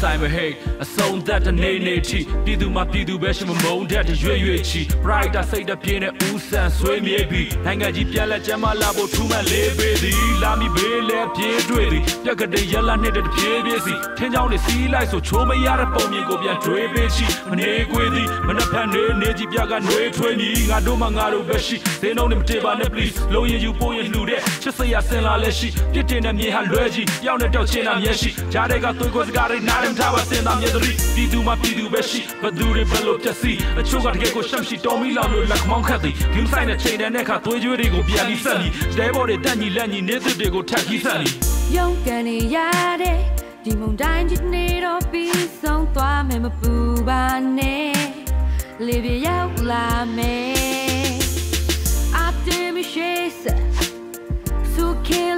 [0.00, 41.34] come on, yes I'm a hate အဆုံးသက်တဲ့နေနေချီပြည်သူမှာပြည်သူပဲရှိမမုန်းတဲ့တရွေ့ရွေ့ချီ brighter စိတ်တပြင်းနဲ့ဦးဆန်ဆွေးမြေပြီးနိုင်ငံကြီးပြန်လက်ကျမ်းမလာဖို့ထူးမှန်လေးပေးသည်လာမီဘေးလဲပြေးတွေ့သည်ပြက်ကတဲ့ရလာနဲ့တပြေးပြေးစီထင်းချောင်းတွေစီးလိုက်ဆိုချိုးမရတဲ့ပုံမြင်ကိုပြန်တွေးပေးချီမနေခွေသည်မနှက်ဖက်နေနေကြီးပြကနှွေးထွေးနီငါတို့မှငါတို့ပဲရှိသင်းလုံးနဲ့မတေပါနဲ့ please လုံးရင်ယူပို့ရင်လှူတဲ့ချစ်စရာစင်လာလက်ရှိပြစ်တင်တဲ့မြေဟာလွဲကြီးပြောင်းနဲ့တောက်ချင်းတာမျက်ရှိဂျားတဲ့ကသွေးကိုစကားတွေနားရင်ထားပါစင်သားမျက်သတိပြည်သူမှပြည်သူပဲရှိဘသူတွေဘယ်လိုပြက်စီအချို့ကတကယ်ကိုရှမ်းရှိတော်မီလောင်လို့လက်မောင်းခတ်သည်ဂိမ်းဆိုင်တဲ့ချိန်တဲ့အခါသွေးကြွေးတွေကိုပြန်ပြီးဆက်ပြီးတဲဘော်တွေတက်ညီလက်ညီနေသူတွေကိုထပ်ပြီးဆက်ပြီး
[41.76, 42.56] ယုံကန်နေရ
[43.02, 43.18] တဲ့
[43.64, 46.72] ဒီမုန်တိုင်းကြီးနေတော့ပြီးဆုံးသွားမယ်မပူ
[47.08, 47.24] ပါ
[47.58, 47.98] နဲ့
[48.86, 51.16] လေပြရောက်လာမယ်
[52.16, 53.42] အတင်းမရှိစ
[54.72, 55.28] စုခေ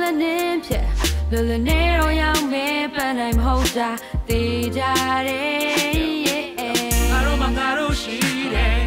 [1.33, 3.90] လနေပြလလနေတော့ရောက်မယ်ပန်းနိုင်မဟုတ်တာ
[4.29, 4.83] တေးကြ
[5.29, 6.45] တယ်
[7.11, 8.16] ငါတို့မှငါတို့ရှိ
[8.55, 8.79] တယ်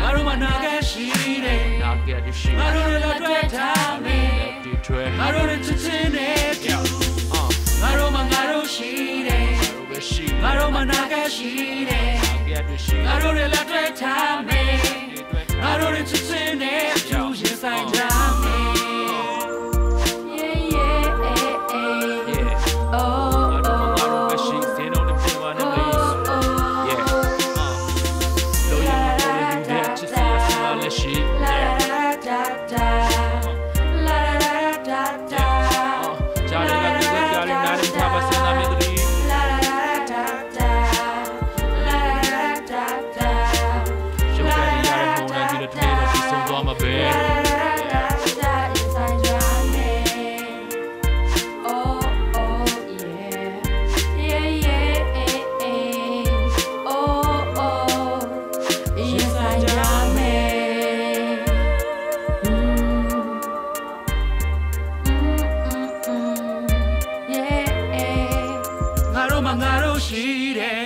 [0.00, 1.06] ငါတို့မှနာခဲ့ရှိ
[1.44, 4.32] တယ်နာခဲ့ရှိငါတို့လည်းတွေ့ထားမယ်
[4.64, 6.76] ဒီထွဲငါတို့လည်းချစ်ချင်းနဲ့တူ
[7.82, 8.90] ငါတို့မှငါတို့ရှိ
[9.28, 9.48] တယ်
[10.42, 11.50] ငါတို့မှနာခဲ့ရှိ
[11.90, 12.10] တယ်
[13.06, 14.74] ငါတို့လည်းတွေ့ထားမယ်
[15.62, 16.91] ငါတို့လည်းချစ်ချင်းနဲ့
[69.92, 70.26] တို့မှငါတို့ရှိ
[70.58, 70.84] တယ်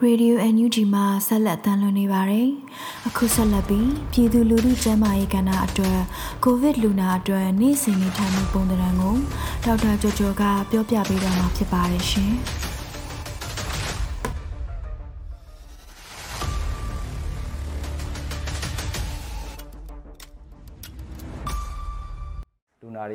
[0.00, 2.48] ရေဒီယို NUG မှာဆက်လက်တန်လွှင့်နေပါတယ်။
[3.06, 6.00] အခုဆက်လက်ပြီးပြည်သူလူထုကျန်းမာရေးကဏ္ဍအတွက်
[6.44, 9.16] ကိုဗစ်လူနာအတွက်နေ့စဉ်နေထိုင်မှုပုံသဏ္ဍာန်ကို
[9.64, 12.34] ဒေါက်တာကျော်ကျော်ကပြောပြပေးတော့မှာဖြစ်ပါတယ်ရှင်။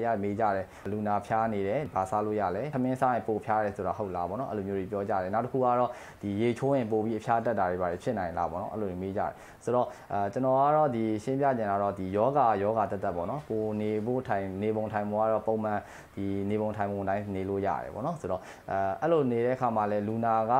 [0.03, 5.89] တွေကမေးကြတယ်လူနာဖျားနေတယ်ဘာစားလို့ရလဲသမင်းစားရင်ပိုဖျားတယ်ဆိုတာဟုတ်လားဗောနော်အဲ့လိုမျိုးတွေပြောကြတယ်နောက်တစ်ခုကတော့
[6.21, 9.31] ဒီရေချိုးရင်ပိုပြီးအဖျားတက်တာတွေပါတယ်ဖြစ်နိုင်လားဗောနော်အဲ့လိုတွေမေးကြတယ်
[9.63, 15.79] ဆိုတော့အဲကျွန်တော်ကတော့ဒီရှင်းပြကြင်တာတော့ဒီယောဂယောဂတက်တက်ဗောနော်ကိုနေဖို့ထိုင်နေပုံထိုင်ပုံကတော့ပုံမှန်
[16.15, 20.53] ဒီနေပုံထိုင်ပုံတိုင်းနေလို့ရတယ်ဗောနော်ဆိုတော့အဲအဲ့လိုနေတဲ့အခါမှာလဲလူနာက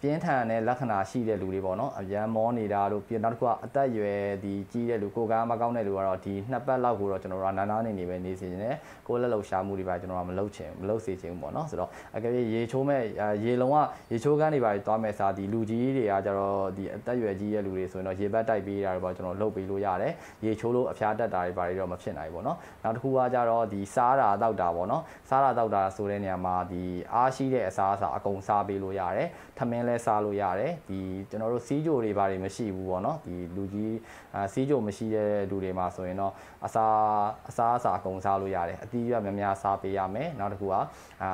[0.00, 13.02] ပြင်းထန်တဲ့လက္ခဏာရှိတဲ့လူတွေပေါ့နော်အရန်မောနေတာတို့ပြီးနောက်တစ်ခုကအသက်အရွယ်ဒီကြီးတဲ့လူကိုကားမကောင်းတဲ့လူကတော့ဒီနှစ်ပတ်လောက်ကိုတော့ကျွန်တော်တို့ကနားနားနေနေပဲနေစီနေတယ်ကိုလက်လောက်ရှာမှုတွေပါကျွန်တော်ကမလုပ်ချင်မလုပ်စေချင်ဘူးပေါ့နော်ဆိုတော့အကယ်၍ရေချိုးမဲ့
[13.44, 13.76] ရေလုံးဝ
[14.10, 20.12] ရေချိုးကန်းတွေပါသွားမဲ့စားဒီလူကြီးတွေကကျတော့ဒီအသက်အရွယ်ကြီးတဲ့လူတွေဆိုရင်တော့ရေဘတ်တိုက်ပေးတာတွေပေါ့ကျွန်တော်လုပ်ပေးလို့ရတယ်
[20.44, 26.82] ရေချိုးလို့အဖျားတက်တာတွေပါတွေတော့မဖြစ်နိုင်ဘူးပေါ့နော်နောက်တစ်ခုကကျတော့ဒီစားတာတောက်တာပေါ့နော်စားတာတောက်တာဆိုတဲ့နေရာမှာဒီ
[27.14, 30.98] အားရှိတဲ့အစားအစာအကုန်စားပေးလို့ရတယ်ထမင်းလဲစားလို့ရတယ်ဒီ
[31.30, 33.96] ကျွန်တော်တို့စီးကြိုတွေဘာတွေမရှိဘူးပေါ့နော်ဒီလူကြီး
[34.52, 36.32] စီးကြိုမရှိတဲ့လူတွေမှာဆိုရင်တော့
[36.66, 36.86] အစာ
[37.48, 40.74] အစာအစာအကုန်စားလို့ရတယ်အသီးရများများစားပေးရမယ်နောက်တစ်ခုက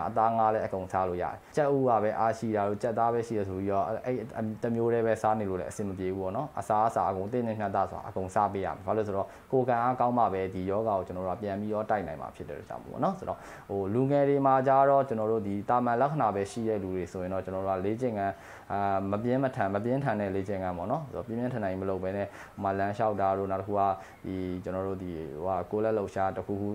[0.08, 4.16] အသားငါးလည်းအကုန်စားလို့ရတယ်ကြက်ဥကပဲအားရှိတာတို့ကြက်သားပဲရှိရဆိုပြီးတော့အဲ့
[4.62, 18.29] တမျိုးတည်းပဲစားနေလို့လည်းအဆင်မပြေဘူးပေါ့နော်အစာအစာအကုန်တင်းနေညှက်တာဆိုတာအကုန်စားပေးရမယ်ဘာလို့ဆိုတော့ကိုယ်ကံအားကောင်းမှပဲဒီယောဂါကိုကျွန်တော်တို့ကပြန်ပြီးတော့တိုက်နိုင်မှာဖြစ်တယ်ကြောင့်ပေါ့နော်ဆိုတော့ဟိုလူငယ်တွေမှာကြတော့ကျွန်တော်တို့ဒီတာမန်လက္ခဏာပဲရှိတဲ့လူတွေဆိုရင်တော့ကျွန်တော်တို့ကလေ့ကျင့်ခန်း
[18.72, 23.80] အာမပြင်းမထန်မပြင်းထန်တဲ့လေ့ကျင့်ခန်းပေါ့နော်ဆိုတော့ပြင်းပြင်းထန်ထန်မလုပ်ဘဲနဲ့ဟိုမှာလမ်းလျှောက်တာတို့နောက်တစ်ခုက
[24.26, 25.12] ဒီကျွန်တော်တို့ဒီ
[25.44, 26.68] ဟိုကကိုလက်လှုပ်ရှားတစ်ခုခု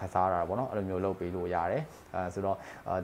[0.00, 1.82] ခစားတာပေါ့နော်အဲ့လိုမျိုးလုပ်ပေးလို့ရတယ်
[2.14, 2.56] အဲဆိုတော့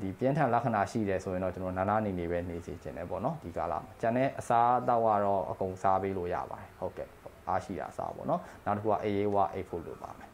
[0.02, 7.08] ဒီပြင်းထန်လက္ခဏာရှိတယ်ဆိုရင်တော့ကျွန်တော်နာနာနေနေပဲနေစီခြင်းတယ်ပေါ့နော်ဒီကာလမှာကျန်တဲ့အစားအသောက်ကတော့အကုန်စားပေးလို့ရပါတယ်ဟုတ်ကဲ့
[7.48, 10.28] အားရှိတာစားပေါ့နော်နောက်တစ်ခုကအေးရေးဝအိတ်ဖို့လိုပါမယ်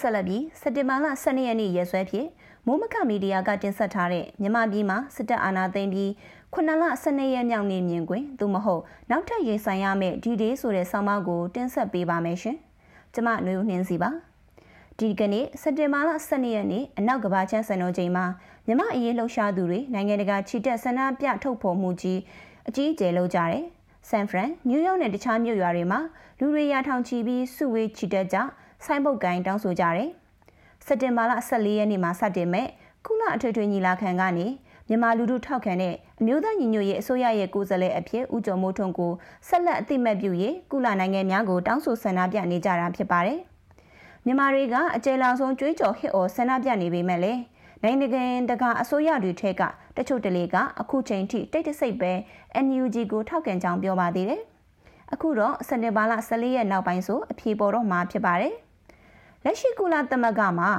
[0.00, 2.28] ဆက်လက်ပြီးစက်တင်ဘာလ12ရက်နေ့ရက်စွဲဖြင့်
[2.66, 6.10] မိုးမခမီဒီယာကတင်ဆက်ထားတဲ့မြန်မာပြည်မှာစစ်တပ်အာဏာသိမ်းပြီး
[6.54, 12.56] ခုနလ12ရက်မြောက်နေ့မြင်ကွင်းသို့မဟုတ်နောက်ထပ်ရေးဆိုင်ရမယ့်ဒီဒေးဆိုတဲ့ဆောင်းပါးကိုတင်ဆက်ပေးပါမယ်ရှင်။
[13.14, 14.10] ကျမຫນွေဦးနှင်းစီပါ။
[14.98, 18.24] ဒီကနေ့စက်တင်ဘာလ12ရက်နေ့အနောက်ကဘာချမ်းစံတော်ချိန်မှာ
[18.66, 22.20] မြမအရေးလှုပ်ရှားသူတွေနိုင်ငံတကာချီတက်ဆန္ဒပြထုတ်ဖော်မှုကြီး
[22.68, 23.64] အကြီးအကျယ်လုပ်ကြတယ်။
[24.08, 26.00] ဆန်ဖရန်နယူးယောက်နဲ့တခြားမြို့ရွာတွေမှာ
[26.38, 28.36] လူတွေရာထောင်ချီပြီးစုဝေးချီတက်ကြ
[28.84, 30.10] ဆိုင်းပုတ်ကိုင်းတောင်းဆိုကြတယ်။
[30.86, 32.68] စက်တင်ဘာလ14ရက်နေ့မှာစတင်မဲ့
[33.06, 34.46] ကုလအထွေထွေညီလာခံကနေ
[34.88, 39.12] မြန်မာလူထုထောက်ခံတဲ့အမျိုးသားညီညွတ်ရေးအစိုးရရဲ့ကိုယ်စားလှယ်အဖြစ်ဦးကျော်မိုးထွန်းကို
[39.48, 43.38] ဆက်လက်အသိမှတ်ပြုရေးကုလနိုင်ငံများကိုတောင်းဆိုဆန္ဒပြနေကြတာဖြစ်ပါတယ်။
[44.24, 47.40] မြန်မာတွေကအကျယ်လောင်ဆုံးကြွေးကြော်ဟစ်အော်ဆန္ဒပြနေပေမဲ့လည်း
[47.82, 49.62] နိုင်ငံတကာအစိုးရတွေထက်က
[49.96, 52.12] တချို့တလေကအခုချိန်ထိတိတ်တဆိတ်ပဲ
[52.64, 54.42] NUG ကိုထောက်ခံကြောင်းပြောပါသေးတယ်။
[55.12, 58.54] အခုတော့စက်တင်ဘာလ14ရက်နောက်ပိုင်းဆိုအဖြေပေါ်တော့မှာဖြစ်ပါတယ်။
[59.44, 60.70] လက်ရှိကုလသမဂ္ဂမှာ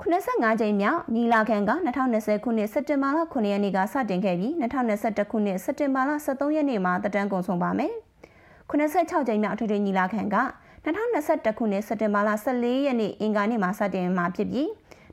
[0.00, 1.70] 85ကြိမ်မြောက်ညီလာခံက
[2.06, 7.92] 2020ခုနှစ်စက်တင်ဘာလ9ရက်နေ့ကစတင်ခဲ့ပြီး2021ခုနှစ်စက်တင်ဘာလ23ရက်နေ့မှာတက်တန်းကုန်ဆုံးပါမယ်။
[8.70, 10.36] 86ကြိမ်မြောက်အထွေထွေညီလာခံက
[10.84, 14.68] 2021ခုနှစ်စက်တင်ဘာလ14ရက်နေ့အင်္ဂါနေ့မှာစတင်မှာဖြစ်ပြီး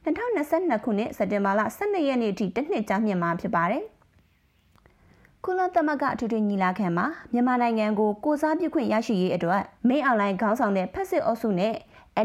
[0.05, 3.83] 2022ခုနှစ်စက်တင်ဘာလ12ရက်နေ့အထိတစ်နှစ်ကြာမြင့်မှာဖြစ်ပါတယ်။
[5.47, 11.73] ကုလသမဂ္ဂအထွေထွေညီလာခံမှာမြန်မာနိုင်ငံကိုကိုစားပြုခွင့်ရရှိရေးအတွက်မိအွန်လိုင်းခေါင်းဆောင်တဲ့ဖက်စစ်အုပ်စုနဲ့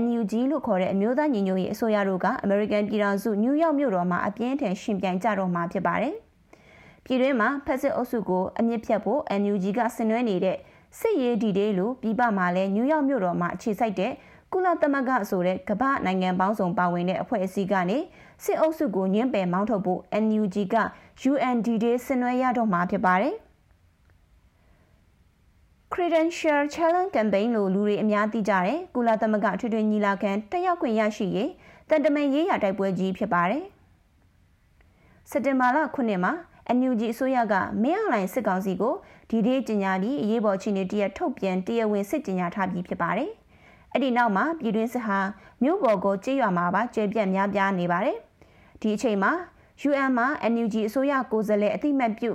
[0.03, 6.15] NUG လို့ခေါ်တဲ့အမျိုးသားညီညွတ်ရေးအစိုးရတို့ကအမေရိကန်ပြည်ထောင်စုနယူးယောက်မြို့တော်မှာအပြင်းထန်ရှင်ပြိုင်ကြတော့မှာဖြစ်ပါတယ်။
[7.05, 10.57] ပြည်တွင်းမှာဖက်စစ်အုပ်စုကိုအမြင့်ဖြတ်ဖို့ NUG ကဆင်နွှဲနေတဲ့
[10.99, 14.13] စစ်ရေးဒီဒေးလို့ပြည်ပမှာလည်းနယူးယောက်မြို့တော်မှာအခြေစိုက်တဲ့
[14.53, 17.99] ကုလသမဂ္ဂဆိုတဲ့ကမ္ဘာနိုင်ငံပေါင်းစုံပါဝင်တဲ့အဖွဲ့အစည်းကနေ
[18.45, 20.77] စစ်အုပ်စုကိုညှင်းပယ်မောင်းထုတ်ဖို့ NUG က
[21.29, 23.35] UNDD ဆင်နွှဲရတော့မှာဖြစ်ပါတယ်။
[25.93, 31.51] Credential Challenge Campaign လို့လူတွေအများသိကြတယ်။ကုလသမဂ္ဂထွေထွေညီလာခံတက်ရောက်ခွင့်ရရှိရေး
[31.89, 33.65] တန်တမန်ရေးရာတိုက်ပွဲကြီးဖြစ်ပါတယ်။
[35.31, 36.33] စက်တင်ဘာလ9မှာ
[36.77, 38.95] NUG အစိုးရကမင်းအောင်လှိုင်စစ်ကောင်စီကို
[39.31, 43.31] ဒီဒေးကျညာပြီးအရေးပေါ်ချီနေတရထုတ်ပြန်တရားဝင်စစ်ကျညာထားပြီးဖြစ်ပါတယ်။
[43.93, 45.19] အဲ့ဒီနောက်မှာပြည်တွင်းစစ်ဟာ
[45.63, 48.17] မြို့ပေါ်ကိုကြေးရွာမှာပါကျေပြက်များပြားနေပါတယ်။
[48.81, 49.33] ဒီအချိန်မှာ
[49.89, 52.31] UN မှာ NUG အစိုးရကိုယ်စားလှယ်အသိမှတ်ပြု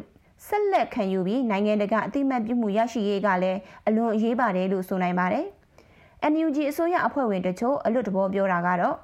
[0.48, 5.46] ဆက်လက်ခံယူပြီးနိုင်ငံတကာအသိမှတ်ပြုမှုရရှိရေးကလည်းအလွန်အရေးပါတယ်လို့ဆိုနိုင်ပါတယ်။
[6.32, 8.98] NUG အစိုးရအဖွဲ့ဝင်တချို့အလွတ်တဘောပြောတာကတော့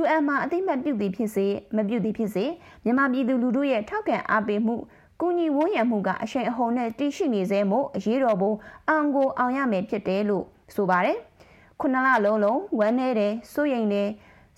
[0.00, 2.44] UN မှာအသိမှတ်ပြုသည်ဖြစ်စေမပြုသည်ဖြစ်စေ
[2.84, 4.76] မြန်မာပြည်သူလူထုရဲ့ထောက်ခံအားပေးမှု
[5.20, 8.52] ကူညီဝန်းရံမှုကအရှိန်အဟုန်နဲ့တည်ရှိနေစေမို့အရေးတော်ပုံ
[8.88, 11.18] အောင်ကိုအောင်ရမယ်ဖြစ်တယ်လို့ဆိုပါတယ်။
[11.80, 14.08] ခုနလလုံးလုံးဝမ်းနေတယ်စိုးရိမ်တယ်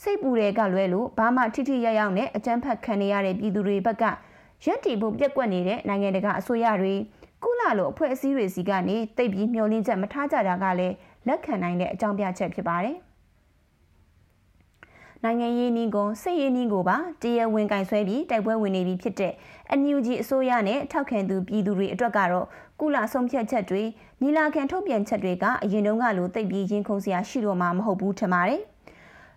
[0.04, 4.04] စိတ်ပူတယ်ကလွဲလို့ဘာမှထိထိရောက်ရောက်နဲ့အကြမ်းဖက်ခံနေရတဲ့ပြည်သူတွေဘက်က
[4.64, 6.94] ရက်တီဖို့ပြက်ကွက်နေတဲ့နိုင်ငံတကာအစိုးရတွေ
[7.42, 10.94] ကုလလိုအဖွဲ့အစည်းတွေစီကနေတိတ်ပြီးမျှော်လင့်ချက်မထားကြတာကလည်း
[11.28, 12.96] လက်ခံနိုင်တဲ့အကြောင်းပြချက်ဖြစ်ပါတယ်။
[15.24, 19.32] နိုင်ငံရေးနည်းကိုစစ်ရေးနည်းကိုပါတရားဝင်ကင်ဆွဲပြီးတိုက်ပွဲဝင်နေပြီဖြစ်တဲ့
[19.80, 22.46] NUG အစိုးရနဲ့ထောက်ခံသူပြည်သူတွေအတွက်ကတော့
[22.80, 23.82] ကုလဆုံးဖြတ်ချက်တွေ
[24.22, 28.62] ညီလာခံထုတ်ပြန်ချက်တွေကအရင်တုန်းကလိုတိတ်ပြီးရင်ခုန်စရာရှိတော့မှာမဟုတ်ဘူးထင်ပါတယ်။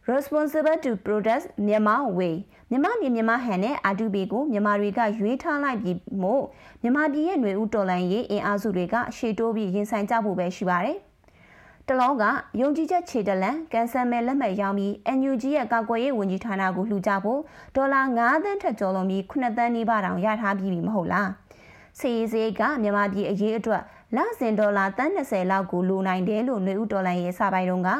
[0.08, 2.36] responsible to protest မြန်မာ way
[2.70, 6.44] မြန်မာပြည်မြန်မာဟန်နဲ့ R2B ကိုမြန်မာတွေကရွေးထားလိုက်ပြီးမို့
[6.82, 10.98] မြန်မာပြည်ရဲ့ຫນွေဦးတော်လန်ရေးအင်အားစုတွေကရှေ့တိုးပြီးရင်ဆိုင်ကြဖို့ပဲရှိပါတယ်။
[11.88, 12.24] တလောက
[12.62, 17.40] ယုံကြည်ချက်ခြေတလန်ကန်ဆယ်မဲလက်မှတ်ရောင်းပြီး NUG ရဲ့ကာကွယ်ရေးဝန်ကြီးဌာနကိုလှူကြဖို့
[17.76, 21.30] ဒေါ်လာ9သန်းထက်ကျော်လွန်ပြီး9သန်းနီးပါးတောင်ရထားပြီးပြီမဟုတ်လား။
[22.00, 23.82] စီရေးစေးကမြန်မာပြည်အရေးအတွက်
[24.16, 27.92] လစဉ်ဒေါ်လာတန်း20လောက်ကိုလိုနိုင်တယ်လို့ຫນွေဦးဒေါ်လာရဲ့စာပိုင်တုန်းက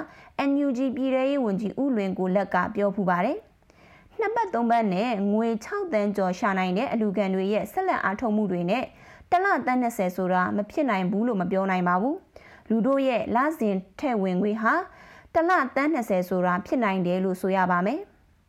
[0.50, 3.38] NUG ပြည်ထောင်ရေးဝန်ကြီးဦးလွင်ကိုလက်ကပြောဖူးပါတယ်။
[4.20, 8.84] နှစ်ပတ်သုံးပတ်နဲ့ငွေ6တန်းကျော်ရှာနိုင်တဲ့အလူကန်တွေရဲ့ဆက်လက်အားထုတ်မှုတွေနဲ့
[9.32, 12.16] တလတန်း20ဆိုတာမဖြစ်နိုင်ဘူးလို့မပြောနိုင်ပါဘူး။
[12.70, 14.74] လူတို့ရဲ့လစဉ်ထဲ့ဝင်ငွေဟာ
[15.34, 18.00] တလတန်း20ဆိုတာဖြစ်နိုင်တယ်လို့ဆိုရပါမယ်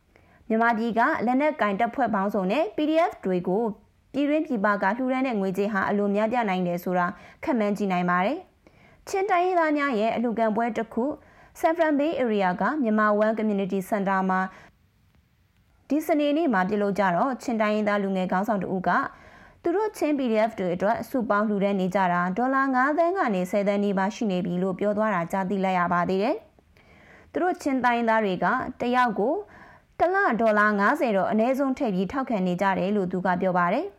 [0.47, 3.63] ။မြန်မာပြည်ကလက်နက်ကင်တပ်ဖွဲ့ပေါင်းစုံနဲ့ PDF တွေကို
[4.13, 7.05] ပြည်တွင်းပြည်ပကလှူဒန်းတဲ့ငွေကြေးဟာအလိုများပြနိုင်တယ်ဆိုတာ
[7.43, 8.37] ခက်မှန်းကြည့်နိုင်ပါတယ်။
[9.07, 11.05] ချင်းတိုင်းရင်းသားများရဲ့အလှူခံပွဲတစ်ခု
[11.59, 14.41] Saffron Bay Area ကမြန်မာ One Community Center မှာ
[15.89, 18.89] ဒီစနေနေ့မှာပြုလုပ်ကြတော့ချင်းတိုင်းရင်းသားလူငယ်ခေါင်းဆောင်တို့က
[19.63, 26.35] သူတို့ချင်း PDF တွေအတွက်စုပေါင်းလှူဒန်းနေကြတာဒေါ်လာ9သန်းကနေ10သန်းနီးပါးရှိနေပြီလို့ပြောသွားတာကြားသိလိုက်ရပါသေးတယ်။
[27.31, 28.45] သူတို့ချင်းတိုင်းသားတွေက
[28.81, 29.35] တယောက်ကို
[29.99, 33.87] တလဒေါ်လာ90တော့အနည်းဆုံးထည့်ပြီးထောက်ခံနေကြတယ်လို့သူကပြောပါတယ်။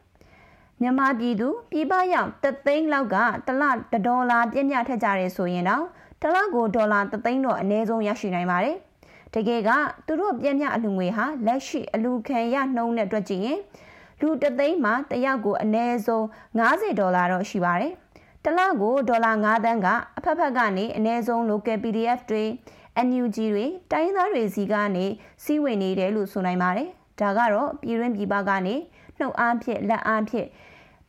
[0.83, 3.17] မြန်မာပြည်သူပြည်ပရောက်တသိန်းလောက်က
[3.47, 3.63] တလ
[4.07, 5.85] ဒေါ်လာပြည့်မြထက်ကြရဲဆိုရင်တော့
[6.23, 8.77] တလကိုဒေါ်လာတသိန်းတော့အနည်းဆုံးရရှိနိုင်ပါတယ်။
[9.35, 9.71] တကယ်က
[10.07, 13.61] သူတို့ပြည့်မြအလူငွေဟာလက်ရှိအလူခံရနှုံးတဲ့အတွက်ကြည့်ရင်
[14.21, 16.25] လူတသိန်းမှာတယောက်ကိုအနည်းဆုံး
[16.59, 17.93] 90ဒေါ်လာတော့ရှိပါတယ်။
[18.45, 22.45] တလကိုဒေါ်လာ9သန်းကအဖက်ဖက်ကနေအနည်းဆုံး local PDF တွေ
[23.07, 25.07] NUG တွေတိုင်းသားတွေစီကနေ
[25.45, 26.89] စီးဝင်နေတယ်လို့ဆိုနိုင်ပါတယ်။
[27.21, 28.75] ဒါကတော့ပြည်တွင်းပြည်ပကနေ
[29.19, 30.49] နှုတ်အားဖြင့်လက်အားဖြင့်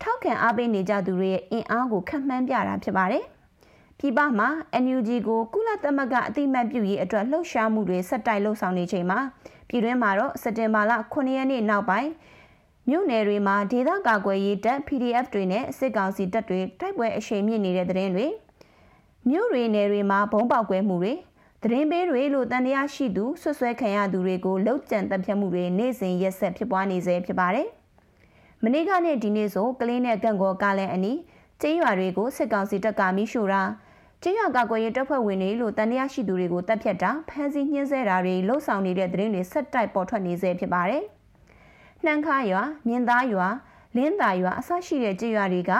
[0.02, 3.24] ထောက်ခံအားပေးနေကြသူတွေရဲ့အင်အားကိုခန့်မှန်းပြတာဖြစ်ပါတယ်။
[4.00, 4.50] ပြည်ပမှာ
[4.84, 9.20] NUG ကိုကုလသမဂ္ဂအသိမှတ်ပြုရေးအတွက်လှုပ်ရှားမှုတွေဆက်တိုက်လှုပ်ဆောင်နေချိန်မှာ
[9.70, 12.10] ပြည်တွင်းမှာတော့စက်တင်ဘာလ9ရက်နေ့နောက်ပိုင်း
[12.90, 18.28] မြို့နယ်တွေမှာဒေသကာကွယ်ရေးတပ် PDF တွေနဲ့စစ်ကောင်စီတပ်တွေတိုက်ပွဲအရှိန်မြင့်နေတဲ့တဲ့တွေ
[19.30, 21.14] မြို့တွေနယ်တွေမှာဘုံပေါက်ကွဲမှုတွေ
[21.64, 27.70] သတင်းပေးတွေလို့တန်တရားရှိသူဆွဆွဲခံရသူတွေကိုလှုပ်ကြံတပ်ဖြတ်မှုတွေနေ့စဉ်ရက်ဆက်ဖြစ်ပွားနေစေဖြစ်ပါတယ်။
[28.64, 31.20] မနေ့ကနဲ့ဒီနေ့ဆိုကလေးနဲ့ကန့်ကောကားလန်အနီး
[31.62, 33.64] ကျေးရွာတွေကိုစစ်ကောင်စီတပ်ကမိရှို့တာ
[34.22, 41.04] ကျေးရွာကာကွယ်ရေးတပ်ဖွဲ့ဝင်တွေလို့တန်တရားရှိသူတွေကိုတပ်ဖြတ်တာဖမ်းဆီးညှင်းဆဲတာတွေလှုပ်ဆောင်နေတဲ့သတင်းတွေဆက်တိုက်ပေါ်ထွက်နေစေဖြစ်ပါတယ်။
[42.06, 43.48] နှမ်းခါရွာမြင်းသားရွာ
[43.96, 45.72] လင်းသာရွာအစရှိတဲ့ကျေးရွာတွေက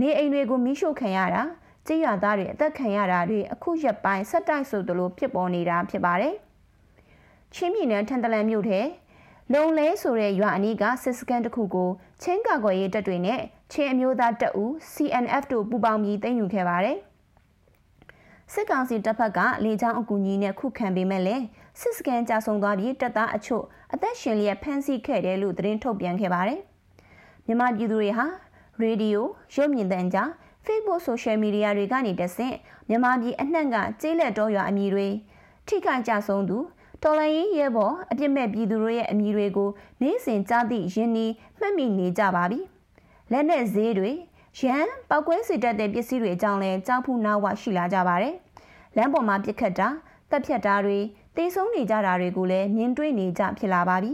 [0.00, 1.42] နေအိမ်တွေကိုမိရှို့ခံရတာ
[1.86, 6.34] ကျေးရွာသားတွေအသက်ခံရတာတွေအခုရက်ပိုင်းဆက်တိုက်ဆိုသလိုဖြစ်ပေါ်နေတာဖြစ်ပါတယ်။
[7.54, 8.80] ချင်းပြည်နယ်ထန်တလန်မြို့ထဲ
[9.52, 11.90] လုံလဲဆိုတဲ့ရွာအနီးကစစ်စကန်တစ်ခုကို
[12.22, 13.40] ချင်းကာကွယ်ရေးတပ်တွေနဲ့
[13.72, 16.98] ချင်းအမျိုးသားတပ်ဦး CNF တို့ပူးပေါင်းပြီးသိမ်းယူခဲ့ပါတယ်။
[18.52, 21.36] စစ်ကောင်စီတပ်ဖက်ကလေကြောင်းအကူအညီနဲ့ခုခံပေးမဲ့လဲ
[21.80, 26.60] စစ်စကန်ကြဆုံသွားပြီးတပ်သားအချို့အသက်ရှင်လျက်ဖမ်းဆီးခဲ့တယ်လို့သတင်းထုတ်ပြန်ခဲ့ပါတယ်။
[27.46, 28.26] မြန်မာပြည်သူတွေဟာ
[28.80, 30.28] ရေဒီယိုရုပ်မြင်သံကြား
[30.66, 32.56] Facebook Social Media တွေကနေတဆင့်
[32.88, 35.08] မြန်မာပြည်အနှံ့ကကျေးလက်တော်ရွာအမည်တွေ
[35.66, 36.58] ထိခိုက်ကြဆုံးသူ
[37.06, 39.70] တော်လိုင်းရေးရဲဘော်အပြစ်မဲ့ပြည်သူတို့ရဲ့အမည်တွေကို
[40.02, 42.60] နေ့စဉ်ကြားသည့်ရင်းနှီးမှတ်မိနေကြပါပြီ။
[43.32, 44.10] လက်နဲ့ဈေးတွေ
[44.60, 48.34] ရန်ပောက်ကွဲစီတတ်တဲ့ပစ္စည်းတွေအကြောင်းလဲကြောက်ဖူးနာဝရှိလာကြပါတယ်။
[48.96, 49.88] လမ်းပေါ်မှာပြစ်ခတ်တာ
[50.30, 50.98] တက်ဖြတ်တာတွေ
[51.36, 54.12] တေဆုံးနေကြတာတွေကိုလည်းမြင်တွေ့နေကြဖြစ်လာပါပြီ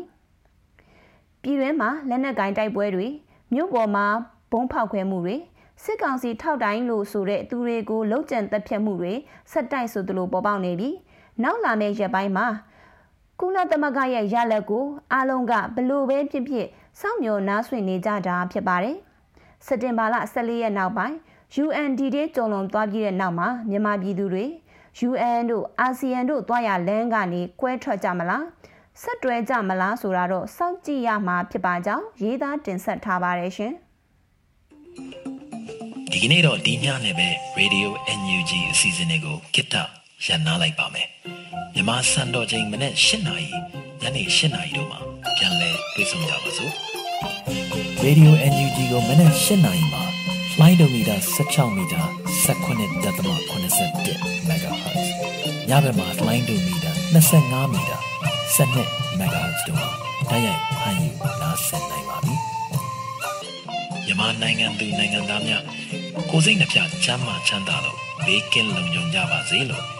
[1.42, 3.06] ။ပြည်တွင်းမှာလက်နက်ကင်တိုက်ပွဲတွေ
[3.54, 4.06] မြို့ပေါ်မှာ
[4.52, 5.36] ဘုံဖောက်ခွဲမှုတွေ
[5.84, 9.12] စစ်ကောင်စီထောက်တိုင်းလို့ဆိုတဲ့သူတွေကိုလုံခြံတက်ဖြတ်မှုတွေ
[9.52, 10.96] ဆက်တိုက်ဆိုသလိုပေါ်ပေါက်နေပြီး
[11.42, 12.46] နောက်လာမယ့်ရက်ပိုင်းမှာ
[13.40, 16.66] ကုလသမဂ္ဂရဲ့ရလက်ကိုအားလုံးကဘလို့ပဲဖြစ်ဖြစ်
[17.00, 18.96] စောင့်မျှော်နားဆွင့်နေကြတာဖြစ်ပါတယ်။
[19.66, 21.16] စက်တင်ဘာလ14ရက်နောက်ပိုင်း
[21.64, 24.44] UNDD ကြုံလွန်သွားပြီးတဲ့နောက်မှာမြန်မာပြည်သူတွေ
[25.08, 28.44] UN တို့အာဆီယံတို့တွားရလမ်းကနေကွဲထွက်ကြမလား
[29.02, 33.72] ဆက်တွဲကြမလားဆိုတာတော့စောင့်ကြည့်ရမှာဖြစ်ပါကြောင်းရေးသားတင်ဆက်ထားပါတယ်ရှင်
[36.12, 37.88] ဒီကနေ့တော့ဒီညနေပဲ Radio
[38.20, 41.08] NUG အစီအစဉ်လေးကိုကိတ္တ ရန်နာလိုက်ပါမယ်
[41.74, 43.48] မြမစံတော်ချိန်မနေ့၈နာရီ
[44.00, 44.98] ညနေ၈နာရီတို့မှာ
[45.36, 46.72] ပြန်လည်တွေ့ဆုံကြပါစို့
[48.04, 50.02] Radio NUG ကိုမနေ့၈နာရီမှာ
[50.52, 52.02] flight meter 16 meter
[52.44, 55.04] 19.87 MHz
[55.68, 57.98] ညဘက်မှာ flight meter 25 meter
[58.56, 59.88] 12 MHz တို့မှာ
[60.30, 61.10] တိုက်ရိုက်ဖမ်းယူ
[61.42, 62.34] နားဆင်နိုင်ပါပြီ
[64.06, 65.62] မြန်မာနိုင်ငံသူနိုင်ငံသားများ
[66.30, 69.99] ကိုစိတ်နှပြချမ်းမာချမ်းသာလို့ဘေးကင်းလုံခြုံကြပါစေလို့